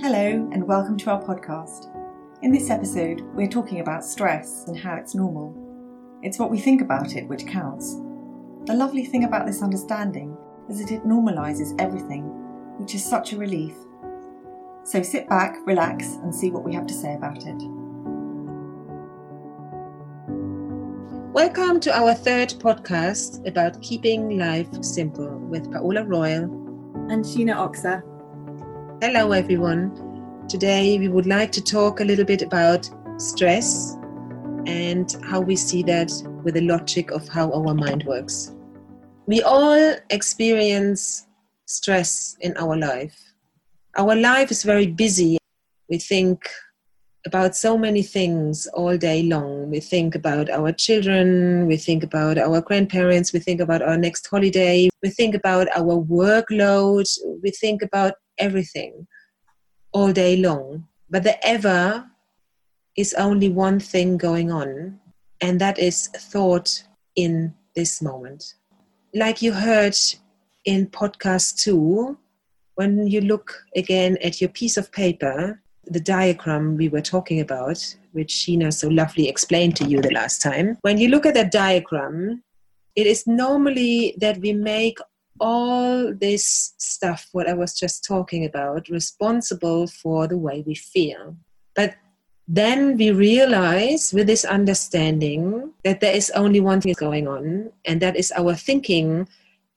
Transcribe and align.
Hello, 0.00 0.50
and 0.52 0.66
welcome 0.66 0.98
to 0.98 1.10
our 1.10 1.22
podcast. 1.22 1.88
In 2.42 2.50
this 2.50 2.68
episode, 2.68 3.20
we're 3.32 3.46
talking 3.46 3.78
about 3.78 4.04
stress 4.04 4.64
and 4.66 4.76
how 4.76 4.96
it's 4.96 5.14
normal. 5.14 5.54
It's 6.20 6.36
what 6.36 6.50
we 6.50 6.58
think 6.58 6.82
about 6.82 7.14
it 7.14 7.28
which 7.28 7.46
counts. 7.46 7.94
The 8.66 8.74
lovely 8.74 9.06
thing 9.06 9.22
about 9.22 9.46
this 9.46 9.62
understanding 9.62 10.36
is 10.68 10.80
that 10.80 10.90
it 10.90 11.04
normalises 11.04 11.80
everything, 11.80 12.24
which 12.78 12.96
is 12.96 13.04
such 13.04 13.32
a 13.32 13.38
relief. 13.38 13.72
So 14.82 15.00
sit 15.00 15.28
back, 15.28 15.58
relax, 15.64 16.14
and 16.16 16.34
see 16.34 16.50
what 16.50 16.64
we 16.64 16.74
have 16.74 16.88
to 16.88 16.94
say 16.94 17.14
about 17.14 17.46
it. 17.46 17.62
Welcome 21.32 21.78
to 21.80 21.96
our 21.96 22.14
third 22.14 22.48
podcast 22.58 23.46
about 23.46 23.80
keeping 23.80 24.38
life 24.38 24.82
simple 24.82 25.38
with 25.38 25.70
Paola 25.70 26.04
Royal 26.04 26.42
and 27.10 27.24
Sheena 27.24 27.54
Oxa. 27.54 28.02
Hello, 29.02 29.32
everyone. 29.32 30.46
Today 30.48 30.98
we 30.98 31.08
would 31.08 31.26
like 31.26 31.50
to 31.52 31.62
talk 31.62 32.00
a 32.00 32.04
little 32.04 32.24
bit 32.24 32.42
about 32.42 32.88
stress 33.18 33.96
and 34.66 35.14
how 35.24 35.40
we 35.40 35.56
see 35.56 35.82
that 35.82 36.10
with 36.44 36.54
the 36.54 36.60
logic 36.60 37.10
of 37.10 37.28
how 37.28 37.50
our 37.52 37.74
mind 37.74 38.04
works. 38.04 38.54
We 39.26 39.42
all 39.42 39.96
experience 40.10 41.26
stress 41.66 42.36
in 42.40 42.56
our 42.56 42.76
life. 42.76 43.34
Our 43.96 44.14
life 44.14 44.50
is 44.50 44.62
very 44.62 44.86
busy. 44.86 45.38
We 45.90 45.98
think 45.98 46.48
about 47.26 47.56
so 47.56 47.76
many 47.76 48.02
things 48.02 48.66
all 48.68 48.96
day 48.96 49.22
long. 49.22 49.70
We 49.70 49.80
think 49.80 50.14
about 50.14 50.48
our 50.50 50.72
children, 50.72 51.66
we 51.66 51.78
think 51.78 52.04
about 52.04 52.38
our 52.38 52.60
grandparents, 52.60 53.32
we 53.32 53.40
think 53.40 53.60
about 53.60 53.82
our 53.82 53.96
next 53.96 54.26
holiday, 54.26 54.88
we 55.02 55.10
think 55.10 55.34
about 55.34 55.68
our 55.74 55.96
workload, 55.96 57.06
we 57.42 57.50
think 57.50 57.82
about 57.82 58.14
everything 58.38 59.06
all 59.92 60.12
day 60.12 60.36
long. 60.36 60.86
But 61.10 61.22
the 61.22 61.46
ever 61.46 62.06
is 62.96 63.14
only 63.14 63.48
one 63.48 63.80
thing 63.80 64.16
going 64.16 64.50
on, 64.50 65.00
and 65.40 65.60
that 65.60 65.78
is 65.78 66.08
thought 66.08 66.84
in 67.16 67.54
this 67.74 68.00
moment. 68.00 68.54
Like 69.14 69.42
you 69.42 69.52
heard 69.52 69.96
in 70.64 70.86
podcast 70.88 71.56
two, 71.62 72.18
when 72.74 73.06
you 73.06 73.20
look 73.20 73.64
again 73.76 74.18
at 74.22 74.40
your 74.40 74.50
piece 74.50 74.76
of 74.76 74.90
paper, 74.90 75.60
the 75.86 76.00
diagram 76.00 76.76
we 76.76 76.88
were 76.88 77.00
talking 77.00 77.40
about, 77.40 77.96
which 78.12 78.32
Sheena 78.32 78.72
so 78.72 78.88
lovely 78.88 79.28
explained 79.28 79.76
to 79.76 79.84
you 79.84 80.00
the 80.00 80.12
last 80.12 80.40
time, 80.40 80.78
when 80.82 80.98
you 80.98 81.08
look 81.08 81.26
at 81.26 81.34
that 81.34 81.52
diagram, 81.52 82.42
it 82.96 83.06
is 83.06 83.26
normally 83.26 84.14
that 84.18 84.38
we 84.38 84.52
make 84.52 84.98
all 85.40 86.14
this 86.14 86.74
stuff, 86.78 87.28
what 87.32 87.48
I 87.48 87.54
was 87.54 87.74
just 87.78 88.04
talking 88.04 88.44
about, 88.44 88.88
responsible 88.88 89.86
for 89.86 90.26
the 90.26 90.38
way 90.38 90.62
we 90.66 90.74
feel. 90.74 91.36
But 91.74 91.96
then 92.46 92.96
we 92.96 93.10
realize 93.10 94.12
with 94.12 94.26
this 94.26 94.44
understanding 94.44 95.72
that 95.82 96.00
there 96.00 96.14
is 96.14 96.30
only 96.30 96.60
one 96.60 96.80
thing 96.80 96.94
going 96.98 97.26
on, 97.26 97.72
and 97.84 98.00
that 98.02 98.16
is 98.16 98.32
our 98.36 98.54
thinking 98.54 99.28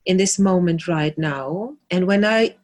in 0.04 0.16
this 0.16 0.38
moment 0.38 0.86
right 0.86 1.16
now. 1.16 1.74
And 1.90 2.06
when 2.06 2.24
I 2.24 2.56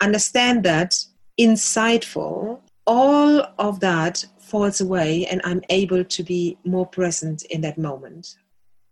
understand 0.00 0.64
that 0.64 0.96
insightful, 1.38 2.60
all 2.86 3.46
of 3.58 3.80
that 3.80 4.24
falls 4.38 4.80
away, 4.80 5.26
and 5.26 5.40
I'm 5.44 5.62
able 5.68 6.04
to 6.04 6.22
be 6.22 6.58
more 6.64 6.86
present 6.86 7.44
in 7.44 7.60
that 7.62 7.78
moment. 7.78 8.36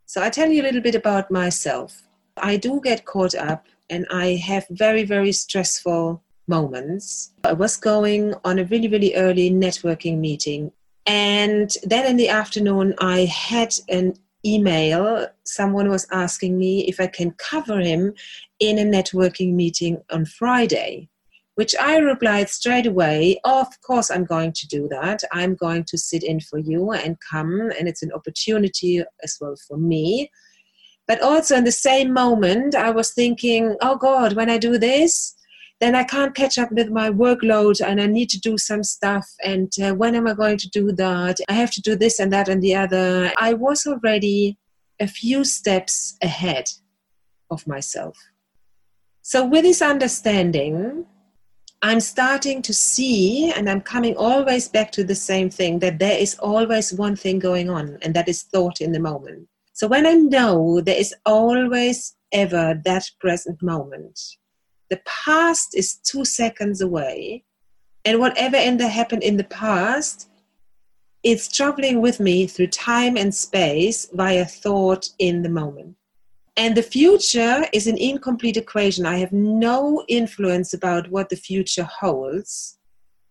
So 0.07 0.23
I 0.23 0.31
tell 0.31 0.51
you 0.51 0.63
a 0.63 0.65
little 0.65 0.81
bit 0.81 0.95
about 0.95 1.31
myself. 1.31 2.08
I 2.41 2.57
do 2.57 2.81
get 2.83 3.05
caught 3.05 3.35
up 3.35 3.67
and 3.91 4.07
I 4.11 4.35
have 4.35 4.67
very, 4.71 5.05
very 5.05 5.33
stressful 5.33 6.23
moments. 6.47 7.33
I 7.45 7.53
was 7.53 7.77
going 7.77 8.35
on 8.45 8.59
a 8.59 8.65
really, 8.65 8.89
really 8.89 9.15
early 9.15 9.51
networking 9.51 10.19
meeting. 10.19 10.73
And 11.07 11.75
then 11.85 12.07
in 12.07 12.17
the 12.17 12.29
afternoon, 12.29 12.95
I 12.99 13.25
had 13.25 13.75
an 13.89 14.15
email. 14.45 15.27
Someone 15.45 15.89
was 15.89 16.07
asking 16.13 16.59
me 16.59 16.87
if 16.87 17.01
I 17.01 17.07
can 17.07 17.33
cover 17.33 17.81
him 17.81 18.15
in 18.61 18.79
a 18.79 18.83
networking 18.83 19.55
meeting 19.55 20.03
on 20.11 20.27
Friday, 20.27 21.09
which 21.55 21.75
I 21.81 21.97
replied 21.99 22.51
straight 22.51 22.87
away, 22.87 23.41
Of 23.45 23.69
course, 23.81 24.11
I'm 24.11 24.25
going 24.25 24.53
to 24.53 24.67
do 24.67 24.89
that. 24.89 25.23
I'm 25.33 25.55
going 25.55 25.85
to 25.85 25.99
sit 25.99 26.23
in 26.23 26.41
for 26.41 26.59
you 26.59 26.93
and 26.93 27.17
come. 27.31 27.73
And 27.79 27.89
it's 27.89 28.03
an 28.03 28.13
opportunity 28.13 29.03
as 29.23 29.37
well 29.41 29.57
for 29.67 29.77
me 29.77 30.31
but 31.09 31.23
also 31.23 31.57
in 31.57 31.65
the 31.65 31.73
same 31.73 32.13
moment, 32.13 32.75
I 32.75 32.91
was 32.91 33.13
thinking, 33.13 33.77
oh 33.81 33.97
God, 33.97 34.35
when 34.35 34.51
I 34.51 34.59
do 34.59 34.77
this, 34.77 35.35
then 35.81 35.95
I 35.95 36.05
can't 36.05 36.35
catch 36.35 36.59
up 36.59 36.71
with 36.71 36.91
my 36.91 37.09
workload 37.09 37.81
and 37.85 37.99
I 38.01 38.07
need 38.07 38.29
to 38.31 38.41
do 38.41 38.59
some 38.59 38.83
stuff. 38.83 39.27
And 39.43 39.73
uh, 39.83 39.95
when 39.95 40.15
am 40.15 40.29
I 40.29 40.35
going 40.35 40.59
to 40.59 40.69
do 40.69 40.93
that? 40.93 41.39
I 41.49 41.55
have 41.55 41.71
to 41.73 41.81
do 41.81 41.97
this 41.97 42.21
and 42.21 42.31
that 42.33 42.49
and 42.49 42.63
the 42.63 42.77
other. 42.77 43.33
I 43.39 43.55
was 43.55 43.87
already 43.87 44.59
a 45.01 45.07
few 45.07 45.45
steps 45.45 46.19
ahead 46.23 46.69
of 47.51 47.67
myself. 47.67 48.19
So, 49.23 49.47
with 49.47 49.63
this 49.63 49.83
understanding, 49.83 51.07
I'm 51.81 52.01
starting 52.01 52.61
to 52.63 52.75
see, 52.75 53.53
and 53.53 53.71
I'm 53.71 53.81
coming 53.81 54.17
always 54.17 54.69
back 54.69 54.91
to 54.93 55.05
the 55.05 55.15
same 55.15 55.49
thing 55.49 55.79
that 55.79 55.99
there 55.99 56.19
is 56.19 56.35
always 56.39 56.93
one 56.93 57.15
thing 57.15 57.39
going 57.39 57.71
on, 57.71 57.99
and 58.03 58.15
that 58.15 58.29
is 58.29 58.43
thought 58.43 58.81
in 58.81 58.93
the 58.93 59.01
moment. 59.01 59.49
So 59.79 59.87
when 59.87 60.09
I 60.09 60.15
know 60.15 60.81
there 60.81 60.99
is 60.99 61.15
always 61.25 62.17
ever 62.33 62.83
that 62.85 63.05
present 63.21 63.63
moment, 63.63 64.19
the 64.91 65.01
past 65.07 65.77
is 65.77 66.01
two 66.03 66.25
seconds 66.25 66.81
away, 66.81 67.45
and 68.05 68.19
whatever 68.19 68.57
the 68.57 68.89
happened 68.89 69.23
in 69.23 69.37
the 69.37 69.45
past, 69.45 70.31
it's 71.23 71.47
traveling 71.47 72.01
with 72.01 72.19
me 72.19 72.49
through 72.49 72.67
time 72.67 73.17
and 73.17 73.33
space 73.33 74.09
via 74.13 74.47
thought 74.47 75.11
in 75.21 75.43
the 75.43 75.49
moment. 75.49 75.95
And 76.57 76.77
the 76.77 76.83
future 76.83 77.65
is 77.73 77.87
an 77.87 77.99
incomplete 77.99 78.57
equation. 78.57 79.07
I 79.07 79.19
have 79.19 79.33
no 79.33 80.05
influence 80.09 80.75
about 80.75 81.09
what 81.09 81.29
the 81.29 81.37
future 81.37 81.85
holds. 82.01 82.81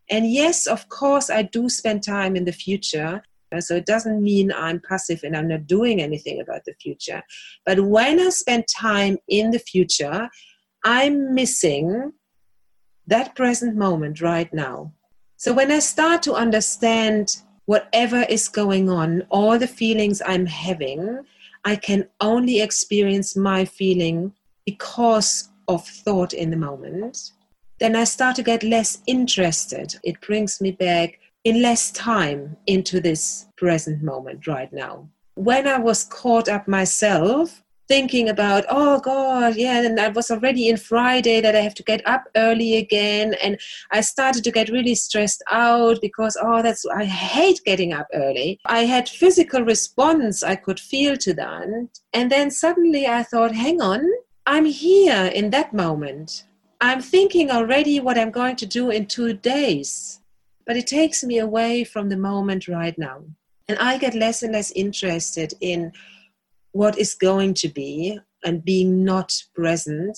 And 0.09 0.31
yes, 0.31 0.65
of 0.65 0.87
course, 0.87 1.29
I 1.29 1.41
do 1.41 1.67
spend 1.67 2.03
time 2.03 2.37
in 2.37 2.45
the 2.45 2.53
future, 2.53 3.21
so 3.59 3.75
it 3.75 3.85
doesn't 3.85 4.21
mean 4.21 4.51
I'm 4.51 4.81
passive 4.87 5.21
and 5.23 5.35
I'm 5.35 5.47
not 5.47 5.67
doing 5.67 6.01
anything 6.01 6.41
about 6.41 6.65
the 6.65 6.73
future. 6.81 7.23
But 7.65 7.79
when 7.79 8.19
I 8.19 8.29
spend 8.29 8.65
time 8.67 9.17
in 9.27 9.51
the 9.51 9.59
future, 9.59 10.29
I'm 10.83 11.33
missing 11.33 12.13
that 13.07 13.35
present 13.35 13.75
moment 13.75 14.21
right 14.21 14.53
now. 14.53 14.93
So 15.37 15.53
when 15.53 15.71
I 15.71 15.79
start 15.79 16.21
to 16.23 16.33
understand 16.33 17.37
whatever 17.65 18.23
is 18.23 18.47
going 18.49 18.89
on, 18.89 19.23
all 19.29 19.57
the 19.57 19.67
feelings 19.67 20.21
I'm 20.25 20.45
having, 20.45 21.19
I 21.63 21.75
can 21.75 22.07
only 22.21 22.61
experience 22.61 23.35
my 23.35 23.65
feeling 23.65 24.33
because 24.65 25.49
of 25.67 25.85
thought 25.87 26.33
in 26.33 26.49
the 26.49 26.57
moment. 26.57 27.31
Then 27.79 27.95
I 27.95 28.05
start 28.05 28.35
to 28.37 28.43
get 28.43 28.63
less 28.63 29.01
interested. 29.05 29.95
It 30.03 30.19
brings 30.21 30.59
me 30.59 30.71
back 30.71 31.19
in 31.43 31.61
less 31.61 31.91
time 31.91 32.57
into 32.65 32.99
this 32.99 33.47
present 33.57 34.03
moment 34.03 34.47
right 34.47 34.71
now. 34.73 35.07
When 35.35 35.67
I 35.67 35.77
was 35.77 36.03
caught 36.03 36.49
up 36.49 36.67
myself, 36.67 37.63
thinking 37.87 38.27
about, 38.29 38.65
oh 38.69 38.99
God, 38.99 39.55
yeah, 39.55 39.81
and 39.81 39.99
I 39.99 40.09
was 40.09 40.29
already 40.29 40.67
in 40.67 40.77
Friday 40.77 41.41
that 41.41 41.55
I 41.55 41.61
have 41.61 41.73
to 41.75 41.83
get 41.83 42.05
up 42.05 42.25
early 42.35 42.77
again. 42.77 43.35
And 43.41 43.59
I 43.91 44.01
started 44.01 44.43
to 44.43 44.51
get 44.51 44.69
really 44.69 44.95
stressed 44.95 45.43
out 45.49 45.99
because, 46.01 46.37
oh, 46.41 46.61
that's, 46.61 46.85
I 46.85 47.05
hate 47.05 47.61
getting 47.65 47.93
up 47.93 48.07
early. 48.13 48.59
I 48.65 48.85
had 48.85 49.07
physical 49.07 49.61
response 49.61 50.43
I 50.43 50.55
could 50.55 50.79
feel 50.79 51.15
to 51.17 51.33
that. 51.35 51.87
And 52.13 52.31
then 52.31 52.51
suddenly 52.51 53.07
I 53.07 53.23
thought, 53.23 53.53
hang 53.55 53.81
on, 53.81 54.05
I'm 54.45 54.65
here 54.65 55.31
in 55.33 55.49
that 55.51 55.73
moment. 55.73 56.45
I'm 56.79 57.01
thinking 57.01 57.49
already 57.49 57.99
what 57.99 58.17
I'm 58.17 58.31
going 58.31 58.55
to 58.57 58.65
do 58.65 58.89
in 58.91 59.07
two 59.07 59.33
days 59.33 60.19
but 60.67 60.75
it 60.75 60.85
takes 60.85 61.23
me 61.23 61.39
away 61.39 61.85
from 61.85 62.09
the 62.09 62.17
moment 62.17 62.67
right 62.67 62.95
now. 62.97 63.23
And 63.69 63.79
I 63.79 63.97
get 63.97 64.13
less 64.13 64.43
and 64.43 64.51
less 64.51 64.69
interested 64.71 65.53
in 65.61 65.93
what 66.73 66.97
is 66.97 67.15
going 67.15 67.53
to 67.55 67.69
be 67.69 68.19
and 68.43 68.63
being 68.63 69.03
not 69.03 69.33
present. 69.55 70.17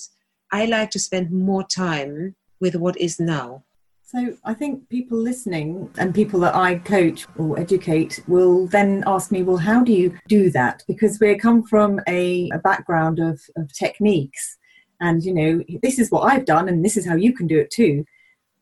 I 0.52 0.66
like 0.66 0.90
to 0.90 0.98
spend 0.98 1.30
more 1.30 1.64
time 1.64 2.34
with 2.60 2.74
what 2.74 2.98
is 2.98 3.20
now. 3.20 3.62
So 4.02 4.36
I 4.44 4.54
think 4.54 4.88
people 4.88 5.16
listening 5.16 5.88
and 5.96 6.12
people 6.12 6.40
that 6.40 6.56
I 6.56 6.78
coach 6.78 7.26
or 7.38 7.58
educate 7.58 8.20
will 8.26 8.66
then 8.66 9.04
ask 9.06 9.30
me, 9.30 9.44
well, 9.44 9.56
how 9.56 9.84
do 9.84 9.92
you 9.92 10.18
do 10.26 10.50
that? 10.50 10.82
Because 10.88 11.20
we 11.20 11.36
come 11.36 11.62
from 11.62 12.00
a, 12.08 12.50
a 12.52 12.58
background 12.58 13.20
of, 13.20 13.40
of 13.56 13.72
techniques 13.72 14.58
and, 15.00 15.22
you 15.22 15.32
know, 15.32 15.62
this 15.80 16.00
is 16.00 16.10
what 16.10 16.22
I've 16.22 16.44
done 16.44 16.68
and 16.68 16.84
this 16.84 16.96
is 16.96 17.06
how 17.06 17.14
you 17.14 17.32
can 17.32 17.46
do 17.46 17.60
it 17.60 17.70
too 17.70 18.04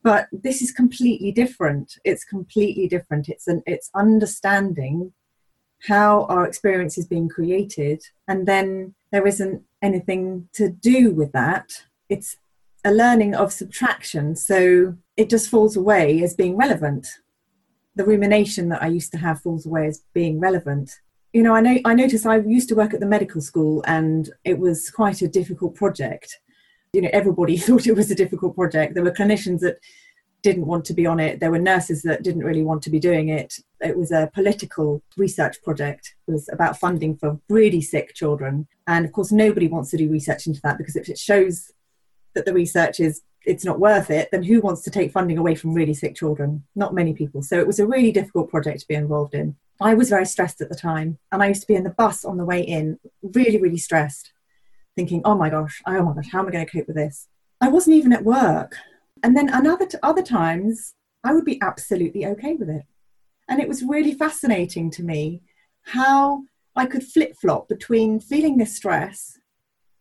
but 0.03 0.27
this 0.31 0.61
is 0.61 0.71
completely 0.71 1.31
different 1.31 1.97
it's 2.03 2.23
completely 2.23 2.87
different 2.87 3.29
it's 3.29 3.47
an 3.47 3.61
it's 3.65 3.89
understanding 3.95 5.13
how 5.87 6.25
our 6.25 6.45
experience 6.45 6.97
is 6.97 7.07
being 7.07 7.29
created 7.29 8.01
and 8.27 8.47
then 8.47 8.93
there 9.11 9.25
isn't 9.25 9.63
anything 9.81 10.47
to 10.53 10.69
do 10.69 11.11
with 11.11 11.31
that 11.31 11.69
it's 12.09 12.37
a 12.83 12.91
learning 12.91 13.35
of 13.35 13.51
subtraction. 13.51 14.35
So 14.35 14.95
it 15.17 15.29
just 15.29 15.49
falls 15.49 15.75
away 15.75 16.23
as 16.23 16.33
being 16.33 16.57
relevant. 16.57 17.07
The 17.95 18.05
rumination 18.05 18.69
that 18.69 18.81
I 18.81 18.87
used 18.87 19.11
to 19.11 19.17
have 19.17 19.41
falls 19.41 19.65
away 19.65 19.87
as 19.87 20.03
being 20.13 20.39
relevant. 20.39 20.91
You 21.33 21.43
know, 21.43 21.53
I 21.53 21.61
know 21.61 21.77
I 21.85 21.93
noticed 21.93 22.25
I 22.25 22.37
used 22.37 22.69
to 22.69 22.75
work 22.75 22.93
at 22.93 22.99
the 22.99 23.05
medical 23.05 23.41
school 23.41 23.83
and 23.85 24.29
it 24.43 24.57
was 24.57 24.89
quite 24.89 25.21
a 25.21 25.27
difficult 25.27 25.75
project. 25.75 26.39
You 26.93 27.01
know, 27.01 27.09
everybody 27.13 27.57
thought 27.57 27.87
it 27.87 27.95
was 27.95 28.11
a 28.11 28.15
difficult 28.15 28.55
project. 28.55 28.93
There 28.93 29.03
were 29.03 29.11
clinicians 29.11 29.59
that 29.59 29.79
didn't 30.41 30.65
want 30.65 30.85
to 30.85 30.93
be 30.93 31.05
on 31.05 31.19
it. 31.19 31.39
There 31.39 31.51
were 31.51 31.59
nurses 31.59 32.01
that 32.03 32.23
didn't 32.23 32.43
really 32.43 32.63
want 32.63 32.81
to 32.83 32.89
be 32.89 32.99
doing 32.99 33.29
it. 33.29 33.55
It 33.81 33.97
was 33.97 34.11
a 34.11 34.31
political 34.33 35.03
research 35.17 35.61
project. 35.63 36.15
It 36.27 36.31
was 36.31 36.49
about 36.51 36.79
funding 36.79 37.17
for 37.17 37.39
really 37.49 37.81
sick 37.81 38.13
children. 38.13 38.67
And 38.87 39.05
of 39.05 39.11
course, 39.11 39.31
nobody 39.31 39.67
wants 39.67 39.91
to 39.91 39.97
do 39.97 40.09
research 40.09 40.47
into 40.47 40.61
that 40.61 40.77
because 40.77 40.95
if 40.95 41.09
it 41.09 41.17
shows 41.17 41.71
that 42.35 42.45
the 42.45 42.53
research 42.53 42.99
is 42.99 43.21
it's 43.45 43.65
not 43.65 43.79
worth 43.79 44.09
it, 44.09 44.29
then 44.31 44.43
who 44.43 44.61
wants 44.61 44.81
to 44.83 44.91
take 44.91 45.11
funding 45.11 45.37
away 45.37 45.55
from 45.55 45.73
really 45.73 45.93
sick 45.93 46.15
children? 46.15 46.63
Not 46.75 46.93
many 46.93 47.13
people. 47.13 47.41
So 47.41 47.57
it 47.57 47.67
was 47.67 47.79
a 47.79 47.87
really 47.87 48.11
difficult 48.11 48.49
project 48.49 48.81
to 48.81 48.87
be 48.87 48.95
involved 48.95 49.33
in. 49.33 49.55
I 49.81 49.93
was 49.93 50.09
very 50.09 50.25
stressed 50.25 50.61
at 50.61 50.69
the 50.69 50.75
time, 50.75 51.19
and 51.31 51.41
I 51.41 51.47
used 51.47 51.61
to 51.61 51.67
be 51.67 51.75
in 51.75 51.85
the 51.85 51.89
bus 51.89 52.25
on 52.25 52.37
the 52.37 52.43
way 52.45 52.61
in, 52.61 52.99
really, 53.23 53.59
really 53.59 53.77
stressed, 53.77 54.33
thinking, 54.99 55.21
"Oh 55.23 55.37
my 55.43 55.49
gosh, 55.49 55.81
oh 55.87 56.03
my 56.03 56.13
gosh, 56.13 56.29
how 56.31 56.39
am 56.39 56.47
I 56.49 56.51
going 56.51 56.65
to 56.65 56.71
cope 56.71 56.87
with 56.87 56.95
this?" 57.03 57.27
I 57.61 57.69
wasn't 57.69 57.97
even 57.99 58.13
at 58.13 58.25
work, 58.39 58.71
and 59.23 59.31
then 59.35 59.47
another 59.49 59.85
t- 59.85 59.97
other 60.03 60.25
times 60.39 60.93
I 61.23 61.33
would 61.33 61.45
be 61.45 61.61
absolutely 61.61 62.25
okay 62.31 62.53
with 62.55 62.69
it, 62.69 62.85
and 63.47 63.59
it 63.59 63.69
was 63.71 63.91
really 63.95 64.13
fascinating 64.13 64.91
to 64.91 65.03
me 65.03 65.41
how 65.97 66.43
I 66.75 66.85
could 66.85 67.03
flip 67.13 67.31
flop 67.41 67.67
between 67.67 68.19
feeling 68.19 68.57
this 68.57 68.75
stress 68.75 69.39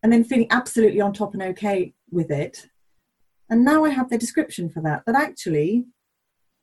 and 0.02 0.12
then 0.12 0.24
feeling 0.24 0.48
absolutely 0.50 1.00
on 1.00 1.12
top 1.12 1.34
and 1.34 1.42
okay 1.42 1.94
with 2.10 2.30
it. 2.30 2.68
And 3.50 3.64
now 3.64 3.84
I 3.84 3.90
have 3.90 4.10
the 4.10 4.18
description 4.18 4.68
for 4.68 4.82
that, 4.82 5.02
that 5.06 5.16
actually 5.16 5.86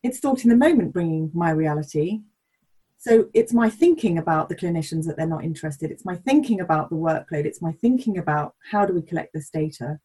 it's 0.04 0.20
thought 0.20 0.44
in 0.44 0.50
the 0.50 0.56
moment 0.56 0.94
bringing 0.94 1.32
my 1.34 1.50
reality. 1.50 2.22
So 2.98 3.30
it's 3.34 3.54
my 3.54 3.70
thinking 3.70 4.18
about 4.18 4.50
the 4.50 4.56
clinicians 4.56 5.06
that 5.06 5.18
they're 5.18 5.28
not 5.28 5.44
interested. 5.44 5.92
It's 5.92 6.06
my 6.06 6.16
thinking 6.16 6.60
about 6.60 6.90
the 6.90 6.96
workload. 6.96 7.46
It's 7.46 7.62
my 7.62 7.72
thinking 7.74 8.18
about 8.18 8.56
how 8.72 8.86
do 8.86 8.94
we 8.94 9.02
collect 9.02 9.34
this 9.34 9.50
data 9.50 10.00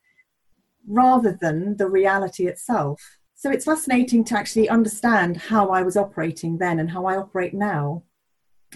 rather 0.86 1.36
than 1.40 1.76
the 1.76 1.88
reality 1.88 2.46
itself. 2.46 3.18
So 3.34 3.50
it's 3.50 3.64
fascinating 3.64 4.24
to 4.24 4.36
actually 4.36 4.68
understand 4.68 5.38
how 5.38 5.68
I 5.68 5.82
was 5.82 5.96
operating 5.96 6.58
then 6.58 6.78
and 6.78 6.90
how 6.90 7.06
I 7.06 7.16
operate 7.16 7.54
now. 7.54 8.02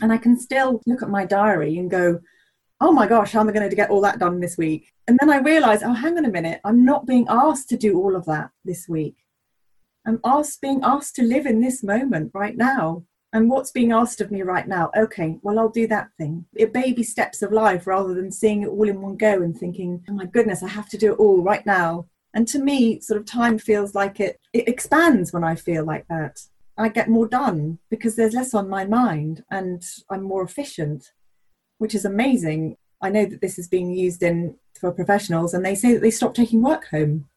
And 0.00 0.12
I 0.12 0.16
can 0.16 0.38
still 0.38 0.80
look 0.86 1.02
at 1.02 1.10
my 1.10 1.26
diary 1.26 1.76
and 1.78 1.90
go, 1.90 2.20
oh 2.80 2.92
my 2.92 3.06
gosh, 3.06 3.32
how 3.32 3.40
am 3.40 3.48
I 3.48 3.52
going 3.52 3.68
to 3.68 3.76
get 3.76 3.90
all 3.90 4.00
that 4.00 4.18
done 4.18 4.40
this 4.40 4.56
week? 4.56 4.92
And 5.06 5.18
then 5.20 5.30
I 5.30 5.38
realize, 5.38 5.82
oh, 5.82 5.92
hang 5.92 6.16
on 6.18 6.24
a 6.24 6.30
minute, 6.30 6.60
I'm 6.64 6.84
not 6.84 7.06
being 7.06 7.26
asked 7.28 7.68
to 7.70 7.76
do 7.76 7.98
all 7.98 8.16
of 8.16 8.24
that 8.26 8.50
this 8.64 8.88
week. 8.88 9.16
I'm 10.06 10.20
asked, 10.24 10.60
being 10.60 10.80
asked 10.82 11.14
to 11.16 11.22
live 11.22 11.46
in 11.46 11.60
this 11.60 11.82
moment 11.82 12.32
right 12.34 12.56
now. 12.56 13.04
And 13.34 13.50
what's 13.50 13.70
being 13.70 13.92
asked 13.92 14.22
of 14.22 14.30
me 14.30 14.40
right 14.40 14.66
now? 14.66 14.90
Okay, 14.96 15.38
well, 15.42 15.58
I'll 15.58 15.68
do 15.68 15.86
that 15.88 16.08
thing. 16.16 16.46
It 16.54 16.72
baby 16.72 17.02
steps 17.02 17.42
of 17.42 17.52
life 17.52 17.86
rather 17.86 18.14
than 18.14 18.32
seeing 18.32 18.62
it 18.62 18.68
all 18.68 18.88
in 18.88 19.02
one 19.02 19.16
go 19.16 19.42
and 19.42 19.54
thinking, 19.54 20.02
oh 20.08 20.14
my 20.14 20.24
goodness, 20.24 20.62
I 20.62 20.68
have 20.68 20.88
to 20.90 20.98
do 20.98 21.12
it 21.12 21.18
all 21.18 21.42
right 21.42 21.66
now. 21.66 22.06
And 22.32 22.48
to 22.48 22.58
me, 22.58 23.00
sort 23.00 23.20
of 23.20 23.26
time 23.26 23.58
feels 23.58 23.94
like 23.94 24.20
it, 24.20 24.40
it 24.54 24.68
expands 24.68 25.32
when 25.32 25.44
I 25.44 25.56
feel 25.56 25.84
like 25.84 26.06
that. 26.08 26.40
I 26.78 26.88
get 26.88 27.10
more 27.10 27.28
done 27.28 27.78
because 27.90 28.16
there's 28.16 28.34
less 28.34 28.54
on 28.54 28.68
my 28.70 28.86
mind 28.86 29.44
and 29.50 29.84
I'm 30.08 30.22
more 30.22 30.42
efficient 30.42 31.12
which 31.78 31.94
is 31.94 32.04
amazing. 32.04 32.76
I 33.00 33.10
know 33.10 33.26
that 33.26 33.40
this 33.40 33.58
is 33.58 33.68
being 33.68 33.92
used 33.92 34.22
in 34.22 34.56
for 34.78 34.92
professionals, 34.92 35.54
and 35.54 35.64
they 35.64 35.74
say 35.74 35.92
that 35.92 36.00
they 36.00 36.10
stop 36.10 36.34
taking 36.34 36.62
work 36.62 36.88
home 36.88 37.28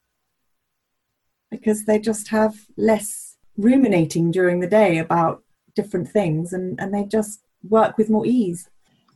because 1.51 1.85
they 1.85 1.99
just 1.99 2.29
have 2.29 2.65
less 2.75 3.37
ruminating 3.57 4.31
during 4.31 4.59
the 4.59 4.67
day 4.67 4.97
about 4.97 5.43
different 5.77 6.09
things, 6.09 6.53
and, 6.53 6.77
and 6.81 6.93
they 6.93 7.05
just 7.05 7.39
work 7.69 7.97
with 7.97 8.09
more 8.09 8.25
ease. 8.25 8.67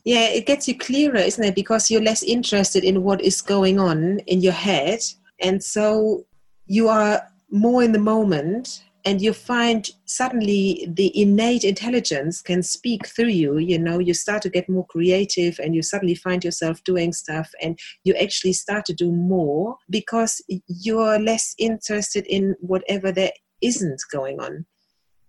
Yeah, 0.05 0.27
it 0.29 0.45
gets 0.45 0.67
you 0.67 0.77
clearer, 0.77 1.17
isn't 1.17 1.43
it? 1.43 1.55
Because 1.55 1.91
you're 1.91 2.09
less 2.11 2.23
interested 2.23 2.83
in 2.83 3.03
what 3.03 3.21
is 3.21 3.41
going 3.41 3.79
on 3.79 4.19
in 4.33 4.41
your 4.41 4.57
head, 4.69 4.99
and 5.39 5.61
so 5.61 6.25
you 6.65 6.87
are 6.87 7.21
more 7.51 7.83
in 7.83 7.91
the 7.91 7.99
moment 7.99 8.83
and 9.05 9.21
you 9.21 9.33
find 9.33 9.89
suddenly 10.05 10.87
the 10.89 11.11
innate 11.19 11.63
intelligence 11.63 12.41
can 12.41 12.61
speak 12.61 13.07
through 13.07 13.33
you 13.43 13.57
you 13.57 13.77
know 13.77 13.99
you 13.99 14.13
start 14.13 14.41
to 14.41 14.49
get 14.49 14.69
more 14.69 14.85
creative 14.87 15.59
and 15.59 15.75
you 15.75 15.81
suddenly 15.81 16.15
find 16.15 16.43
yourself 16.43 16.83
doing 16.83 17.11
stuff 17.11 17.49
and 17.61 17.77
you 18.03 18.13
actually 18.15 18.53
start 18.53 18.85
to 18.85 18.93
do 18.93 19.11
more 19.11 19.75
because 19.89 20.41
you're 20.67 21.19
less 21.19 21.55
interested 21.57 22.25
in 22.27 22.55
whatever 22.59 23.11
there 23.11 23.31
isn't 23.61 24.01
going 24.11 24.39
on 24.39 24.65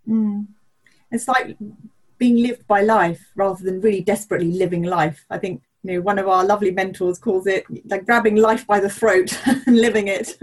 mm. 0.09 0.47
It's 1.13 1.29
like 1.29 1.57
being 2.19 2.37
lived 2.37 2.67
by 2.67 2.83
life 2.83 3.23
rather 3.35 3.63
than 3.63 3.81
really 3.81 4.01
desperately 4.01 4.53
living 4.53 4.85
life. 4.85 5.25
I 5.31 5.39
think 5.39 5.63
you 5.83 5.95
know 5.95 6.01
one 6.01 6.19
of 6.19 6.29
our 6.29 6.45
lovely 6.45 6.71
mentors 6.71 7.19
calls 7.19 7.47
it 7.47 7.65
like 7.87 8.07
grabbing 8.07 8.37
life 8.37 8.67
by 8.67 8.81
the 8.81 8.89
throat 8.89 9.37
and 9.67 9.77
living 9.77 10.09
it. 10.09 10.39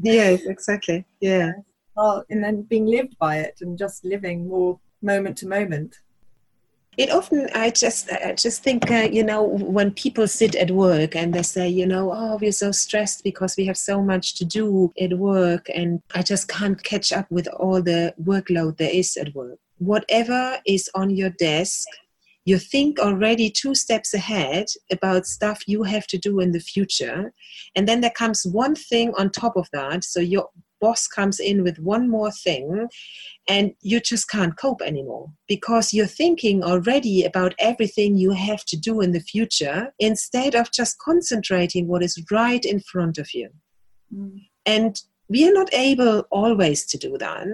Yes 0.00 0.42
exactly. 0.46 1.04
Yeah. 1.20 1.52
And 2.30 2.42
then 2.42 2.62
being 2.62 2.86
lived 2.86 3.18
by 3.18 3.38
it 3.38 3.58
and 3.60 3.76
just 3.76 4.04
living 4.04 4.48
more 4.48 4.80
moment 5.02 5.36
to 5.38 5.48
moment. 5.48 5.98
It 6.96 7.10
often 7.10 7.48
i 7.54 7.70
just 7.70 8.10
i 8.12 8.34
just 8.34 8.62
think 8.62 8.90
uh, 8.90 9.08
you 9.10 9.24
know 9.24 9.42
when 9.76 9.92
people 9.92 10.26
sit 10.26 10.54
at 10.56 10.70
work 10.70 11.14
and 11.14 11.32
they 11.32 11.42
say 11.42 11.66
you 11.68 11.86
know 11.86 12.12
oh 12.12 12.36
we're 12.40 12.60
so 12.64 12.72
stressed 12.72 13.22
because 13.24 13.56
we 13.56 13.64
have 13.66 13.78
so 13.78 14.02
much 14.02 14.34
to 14.38 14.44
do 14.44 14.92
at 15.00 15.16
work 15.16 15.66
and 15.72 16.02
i 16.16 16.20
just 16.20 16.48
can't 16.48 16.82
catch 16.82 17.12
up 17.12 17.30
with 17.30 17.46
all 17.60 17.80
the 17.80 18.12
workload 18.30 18.76
there 18.76 18.90
is 18.92 19.16
at 19.16 19.32
work 19.34 19.60
whatever 19.80 20.58
is 20.66 20.88
on 20.94 21.10
your 21.10 21.30
desk 21.30 21.86
you 22.46 22.58
think 22.58 22.98
already 22.98 23.50
two 23.50 23.74
steps 23.74 24.14
ahead 24.14 24.66
about 24.90 25.26
stuff 25.26 25.60
you 25.66 25.82
have 25.82 26.06
to 26.06 26.18
do 26.18 26.40
in 26.40 26.52
the 26.52 26.60
future 26.60 27.32
and 27.74 27.88
then 27.88 28.00
there 28.00 28.10
comes 28.10 28.44
one 28.44 28.74
thing 28.74 29.12
on 29.18 29.30
top 29.30 29.56
of 29.56 29.68
that 29.72 30.04
so 30.04 30.20
your 30.20 30.48
boss 30.80 31.06
comes 31.06 31.38
in 31.38 31.62
with 31.62 31.78
one 31.78 32.08
more 32.08 32.30
thing 32.30 32.88
and 33.48 33.72
you 33.82 34.00
just 34.00 34.28
can't 34.28 34.56
cope 34.56 34.82
anymore 34.82 35.30
because 35.46 35.92
you're 35.92 36.06
thinking 36.06 36.64
already 36.64 37.24
about 37.24 37.54
everything 37.58 38.16
you 38.16 38.30
have 38.32 38.64
to 38.64 38.76
do 38.76 39.00
in 39.00 39.12
the 39.12 39.20
future 39.20 39.92
instead 39.98 40.54
of 40.54 40.72
just 40.72 40.98
concentrating 40.98 41.86
what 41.86 42.02
is 42.02 42.22
right 42.30 42.64
in 42.64 42.80
front 42.80 43.18
of 43.18 43.28
you. 43.34 43.50
Mm. 44.14 44.40
And 44.66 45.00
we 45.28 45.48
are 45.48 45.52
not 45.52 45.72
able 45.72 46.24
always 46.30 46.86
to 46.86 46.98
do 46.98 47.16
that. 47.18 47.46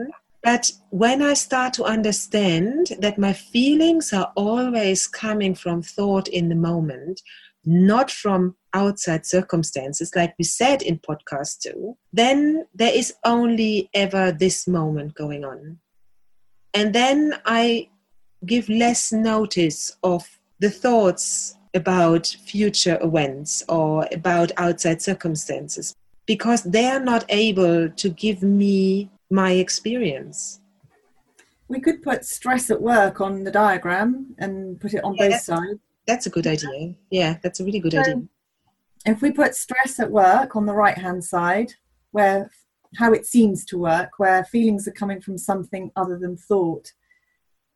But 0.47 0.71
when 0.91 1.23
I 1.23 1.35
start 1.35 1.73
to 1.75 1.83
understand 1.83 2.93
that 3.01 3.19
my 3.19 3.33
feelings 3.33 4.13
are 4.13 4.31
always 4.37 5.09
coming 5.09 5.57
from 5.57 5.83
thought 5.83 6.29
in 6.29 6.49
the 6.49 6.55
moment, 6.55 7.21
not 7.65 8.13
from 8.13 8.55
outside 8.73 9.27
circumstances, 9.27 10.13
like 10.15 10.37
we 10.39 10.45
said 10.45 10.83
in 10.83 11.01
podcast 11.01 11.63
two, 11.63 11.97
then 12.13 12.65
there 12.73 12.95
is 12.95 13.13
only 13.25 13.91
ever 13.93 14.31
this 14.31 14.69
moment 14.69 15.17
going 15.17 15.45
on. 15.45 15.81
And 16.73 16.95
then 16.95 17.35
I 17.45 17.89
give 18.47 18.69
less 18.69 19.11
notice 19.11 19.97
of 20.05 20.39
the 20.61 20.71
thoughts 20.71 21.57
about 21.75 22.29
future 22.29 22.99
events 23.03 23.65
or 23.69 24.07
about 24.13 24.53
outside 24.59 25.03
circumstances 25.03 25.97
because 26.25 26.63
they 26.63 26.87
are 26.87 27.01
not 27.01 27.25
able 27.31 27.89
to 27.89 28.09
give 28.11 28.45
me 28.45 29.11
my 29.31 29.53
experience. 29.53 30.61
We 31.69 31.81
could 31.81 32.03
put 32.03 32.25
stress 32.25 32.71
at 32.71 32.81
work 32.81 33.21
on 33.21 33.45
the 33.45 33.51
diagram 33.51 34.37
and 34.39 34.81
put 34.81 34.95
it 34.95 35.03
on 35.03 35.15
yeah, 35.17 35.31
both 35.31 35.41
sides. 35.41 35.81
That's 36.07 36.27
a 36.27 36.31
good 36.31 36.47
idea. 36.47 36.95
Yeah, 37.11 37.39
that's 37.43 37.61
a 37.61 37.65
really 37.65 37.81
good 37.81 37.93
so, 37.93 38.01
idea. 38.01 38.23
If 39.05 39.23
we 39.23 39.33
put 39.33 39.55
stress 39.55 39.99
at 39.99 40.11
work 40.11 40.55
on 40.55 40.67
the 40.67 40.75
right 40.75 40.97
hand 40.97 41.25
side, 41.25 41.73
where 42.13 42.51
how 42.97 43.13
it 43.13 43.27
seems 43.27 43.65
to 43.67 43.79
work, 43.79 44.19
where 44.19 44.45
feelings 44.45 44.87
are 44.89 44.93
coming 44.93 45.21
from 45.21 45.39
something 45.39 45.91
other 45.97 46.19
than 46.19 46.37
thought, 46.37 46.93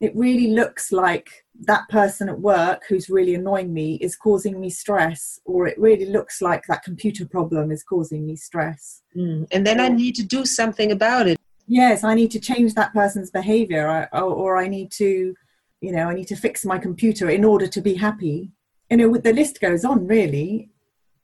it 0.00 0.16
really 0.16 0.52
looks 0.52 0.92
like 0.92 1.45
that 1.66 1.87
person 1.90 2.28
at 2.28 2.40
work 2.40 2.85
who's 2.88 3.11
really 3.11 3.35
annoying 3.35 3.73
me 3.73 3.97
is 3.97 4.16
causing 4.16 4.59
me 4.59 4.71
stress, 4.71 5.38
or 5.45 5.66
it 5.66 5.78
really 5.78 6.07
looks 6.07 6.40
like 6.40 6.64
that 6.66 6.83
computer 6.83 7.26
problem 7.26 7.71
is 7.71 7.83
causing 7.83 8.26
me 8.26 8.35
stress. 8.35 9.02
Mm. 9.14 9.47
And 9.52 9.66
then 9.66 9.78
I 9.78 9.88
need 9.88 10.14
to 10.14 10.25
do 10.25 10.47
something 10.47 10.90
about 10.90 11.28
it. 11.28 11.38
Yes, 11.72 12.02
I 12.02 12.14
need 12.14 12.32
to 12.32 12.40
change 12.40 12.74
that 12.74 12.92
person's 12.92 13.30
behavior, 13.30 14.08
or, 14.12 14.22
or 14.22 14.56
I 14.56 14.66
need 14.66 14.90
to 15.02 15.36
you 15.80 15.92
know 15.92 16.08
i 16.10 16.14
need 16.14 16.26
to 16.26 16.36
fix 16.36 16.64
my 16.66 16.78
computer 16.78 17.30
in 17.30 17.44
order 17.44 17.68
to 17.68 17.80
be 17.80 17.94
happy. 17.94 18.50
You 18.90 18.96
know 18.96 19.16
the 19.16 19.32
list 19.32 19.60
goes 19.60 19.84
on 19.84 20.08
really. 20.08 20.70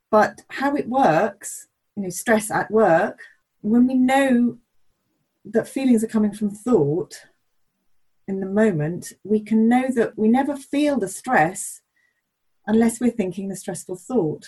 But 0.09 0.43
how 0.47 0.73
it 0.77 0.87
works 0.87 1.67
you 1.97 2.03
know 2.03 2.09
stress 2.09 2.49
at 2.49 2.71
work 2.71 3.19
when 3.59 3.87
we 3.87 3.95
know 3.95 4.57
that 5.43 5.67
feelings 5.67 6.01
are 6.01 6.15
coming 6.15 6.31
from 6.31 6.49
thought 6.49 7.13
in 8.29 8.39
the 8.39 8.53
moment 8.61 9.11
we 9.25 9.41
can 9.41 9.67
know 9.67 9.87
that 9.95 10.17
we 10.17 10.29
never 10.29 10.55
feel 10.55 10.97
the 10.97 11.09
stress 11.09 11.81
unless 12.65 13.01
we're 13.01 13.19
thinking 13.19 13.49
the 13.49 13.55
stressful 13.57 13.97
thought 13.97 14.47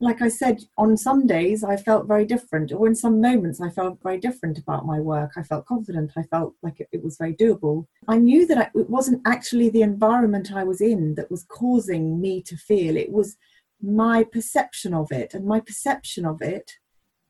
like 0.00 0.20
I 0.20 0.28
said, 0.28 0.60
on 0.76 0.96
some 0.96 1.26
days 1.26 1.62
I 1.62 1.76
felt 1.76 2.08
very 2.08 2.24
different, 2.24 2.72
or 2.72 2.86
in 2.86 2.94
some 2.94 3.20
moments 3.20 3.60
I 3.60 3.70
felt 3.70 4.02
very 4.02 4.18
different 4.18 4.58
about 4.58 4.86
my 4.86 5.00
work. 5.00 5.32
I 5.36 5.42
felt 5.42 5.66
confident. 5.66 6.12
I 6.16 6.24
felt 6.24 6.54
like 6.62 6.80
it, 6.80 6.88
it 6.92 7.02
was 7.02 7.16
very 7.16 7.34
doable. 7.34 7.86
I 8.08 8.18
knew 8.18 8.46
that 8.46 8.58
I, 8.58 8.70
it 8.74 8.90
wasn't 8.90 9.22
actually 9.26 9.70
the 9.70 9.82
environment 9.82 10.52
I 10.52 10.64
was 10.64 10.80
in 10.80 11.14
that 11.14 11.30
was 11.30 11.44
causing 11.44 12.20
me 12.20 12.42
to 12.42 12.56
feel. 12.56 12.96
It 12.96 13.12
was 13.12 13.36
my 13.80 14.24
perception 14.24 14.94
of 14.94 15.12
it, 15.12 15.32
and 15.34 15.46
my 15.46 15.60
perception 15.60 16.26
of 16.26 16.42
it 16.42 16.72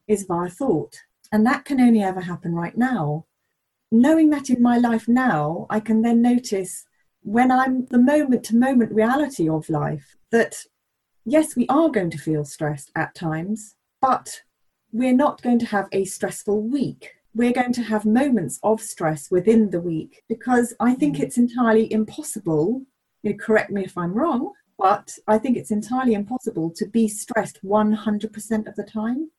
is 0.09 0.25
via 0.25 0.49
thought. 0.49 0.97
And 1.33 1.47
that 1.47 1.65
can 1.65 1.81
only 1.81 2.03
ever 2.03 2.21
happen 2.21 2.55
right 2.55 2.77
now. 2.77 3.27
Knowing 3.91 4.31
that 4.31 4.51
in 4.51 4.63
my 4.63 4.79
life 4.79 5.07
now, 5.07 5.67
I 5.71 5.81
can 5.81 6.03
then 6.03 6.23
notice 6.23 6.85
when 7.23 7.51
I'm 7.51 7.87
the 7.87 7.99
moment 7.99 8.45
to 8.45 8.57
moment 8.57 8.93
reality 8.93 9.49
of 9.49 9.69
life 9.69 10.17
that 10.31 10.57
yes, 11.25 11.57
we 11.57 11.67
are 11.69 11.89
going 11.89 12.11
to 12.11 12.19
feel 12.19 12.45
stressed 12.45 12.91
at 12.95 13.15
times, 13.15 13.77
but 14.01 14.43
we're 14.93 15.13
not 15.13 15.43
going 15.43 15.59
to 15.59 15.67
have 15.67 15.89
a 15.93 16.05
stressful 16.05 16.63
week. 16.63 17.13
We're 17.35 17.53
going 17.53 17.73
to 17.73 17.83
have 17.83 18.05
moments 18.05 18.61
of 18.63 18.81
stress 18.81 19.31
within 19.31 19.71
the 19.71 19.81
week 19.81 20.23
because 20.29 20.73
I 20.79 20.95
think 20.95 21.17
mm. 21.17 21.21
it's 21.21 21.39
entirely 21.39 21.93
impossible. 21.93 22.83
You 23.23 23.31
know, 23.31 23.37
correct 23.37 23.71
me 23.71 23.85
if 23.85 23.99
I'm 23.99 24.15
wrong, 24.15 24.53
but 24.79 25.19
I 25.27 25.39
think 25.39 25.57
it's 25.57 25.73
entirely 25.73 26.15
impossible 26.15 26.71
to 26.77 26.87
be 26.87 27.09
stressed 27.09 27.59
100% 27.65 28.69
of 28.69 28.77
the 28.77 28.85
time. 28.85 29.31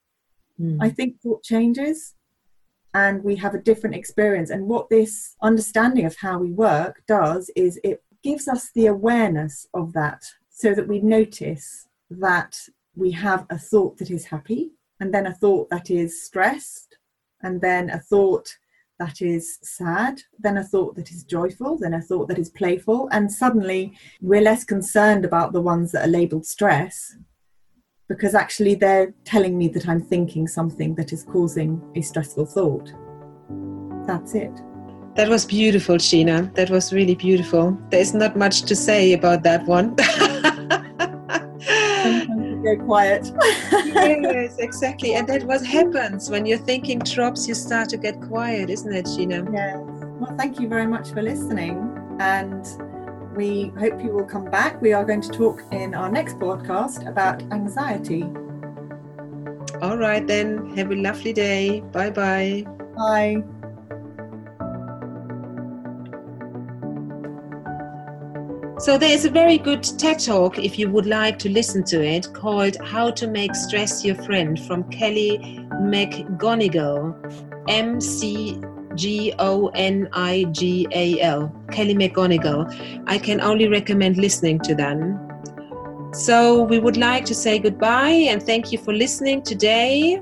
Mm. 0.60 0.78
I 0.82 0.90
think 0.90 1.22
thought 1.22 1.44
changes 1.44 2.16
and 2.94 3.24
we 3.24 3.36
have 3.36 3.54
a 3.54 3.62
different 3.62 3.96
experience. 3.96 4.50
And 4.50 4.68
what 4.68 4.90
this 4.90 5.36
understanding 5.42 6.06
of 6.06 6.16
how 6.18 6.40
we 6.40 6.52
work 6.52 7.04
does 7.08 7.52
is 7.56 7.80
it 7.84 8.02
gives 8.24 8.48
us 8.48 8.72
the 8.74 8.88
awareness 8.88 9.68
of 9.74 9.94
that 9.94 10.24
so 10.56 10.74
that 10.74 10.88
we 10.88 11.00
notice 11.02 11.88
that 12.10 12.58
we 12.96 13.12
have 13.12 13.46
a 13.50 13.58
thought 13.58 13.98
that 13.98 14.10
is 14.10 14.26
happy, 14.26 14.72
and 15.02 15.14
then 15.14 15.28
a 15.28 15.34
thought 15.34 15.70
that 15.70 15.92
is 15.92 16.24
stressed, 16.24 16.98
and 17.44 17.60
then 17.60 17.90
a 17.90 18.00
thought 18.00 18.56
that 18.98 19.22
is 19.22 19.60
sad, 19.62 20.22
then 20.40 20.56
a 20.56 20.64
thought 20.64 20.96
that 20.96 21.12
is 21.12 21.26
joyful, 21.26 21.78
then 21.78 21.94
a 21.94 22.02
thought 22.02 22.30
that 22.30 22.40
is 22.40 22.50
playful, 22.50 23.10
and 23.12 23.30
suddenly 23.30 23.98
we're 24.22 24.42
less 24.42 24.64
concerned 24.64 25.26
about 25.26 25.52
the 25.52 25.62
ones 25.62 25.92
that 25.92 26.06
are 26.06 26.12
labeled 26.12 26.46
stress 26.46 27.18
because 28.08 28.36
actually 28.36 28.76
they're 28.76 29.14
telling 29.26 29.58
me 29.58 29.68
that 29.68 29.90
I'm 29.90 30.02
thinking 30.02 30.48
something 30.48 30.96
that 30.96 31.12
is 31.12 31.24
causing 31.24 31.82
a 31.96 32.02
stressful 32.02 32.46
thought. 32.46 32.94
That's 34.08 34.36
it. 34.36 34.54
That 35.16 35.30
was 35.30 35.46
beautiful, 35.46 35.96
Sheena. 35.96 36.54
That 36.56 36.70
was 36.70 36.92
really 36.92 37.16
beautiful. 37.16 37.78
There's 37.90 38.14
not 38.14 38.36
much 38.36 38.64
to 38.64 38.76
say 38.76 39.14
about 39.14 39.44
that 39.44 39.66
one. 39.66 39.96
go 42.66 42.84
quiet. 42.84 43.32
yes, 43.72 44.58
exactly. 44.58 45.14
And 45.14 45.28
that 45.30 45.44
what 45.44 45.66
happens 45.66 46.30
when 46.30 46.46
your 46.46 46.58
thinking 46.58 47.00
drops, 47.00 47.48
you 47.48 47.54
start 47.54 47.90
to 47.90 47.98
get 47.98 48.20
quiet, 48.22 48.70
isn't 48.70 48.94
it, 48.94 49.06
Sheena? 49.06 49.48
Yes. 49.54 49.78
Well, 50.20 50.36
thank 50.38 50.60
you 50.60 50.68
very 50.68 50.88
much 50.88 51.12
for 51.12 51.22
listening. 51.22 51.78
And 52.20 52.66
we 53.36 53.72
hope 53.80 54.04
you 54.04 54.12
will 54.12 54.26
come 54.26 54.50
back. 54.50 54.82
We 54.82 54.94
are 54.94 55.06
going 55.06 55.22
to 55.22 55.30
talk 55.30 55.62
in 55.72 55.94
our 55.94 56.12
next 56.12 56.40
podcast 56.40 57.08
about 57.08 57.42
anxiety. 57.54 58.24
All 59.82 59.98
right, 59.98 60.26
then. 60.26 60.76
Have 60.76 60.92
a 60.92 60.96
lovely 60.96 61.34
day. 61.34 61.82
Bye-bye. 61.92 62.66
Bye. 62.96 63.44
So 68.78 68.98
there 68.98 69.12
is 69.12 69.24
a 69.24 69.30
very 69.30 69.58
good 69.58 69.84
TED 69.84 70.20
talk 70.20 70.60
if 70.60 70.78
you 70.78 70.90
would 70.90 71.06
like 71.06 71.40
to 71.40 71.50
listen 71.50 71.84
to 71.86 72.06
it 72.06 72.34
called 72.34 72.76
How 72.84 73.10
to 73.10 73.26
Make 73.26 73.56
Stress 73.56 74.04
Your 74.04 74.16
Friend 74.16 74.60
from 74.68 74.84
Kelly 74.92 75.40
McGonigal. 75.82 77.16
M 77.70 78.02
C 78.02 78.62
G 78.96 79.34
O 79.40 79.68
N 79.76 80.10
I 80.12 80.46
G 80.52 80.88
A 80.92 81.22
L. 81.22 81.56
Kelly 81.72 81.96
McGonigal. 81.96 83.04
I 83.08 83.18
can 83.18 83.40
only 83.40 83.70
recommend 83.70 84.18
listening 84.18 84.60
to 84.60 84.76
them. 84.76 85.20
So 86.14 86.64
we 86.64 86.78
would 86.78 86.98
like 86.98 87.24
to 87.26 87.36
say 87.36 87.60
goodbye 87.60 88.28
and 88.30 88.44
thank 88.44 88.74
you 88.74 88.78
for 88.78 88.94
listening 88.94 89.42
today. 89.42 90.22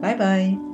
Bye 0.00 0.14
bye. 0.14 0.69